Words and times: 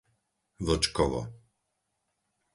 Vlčkovo 0.65 1.21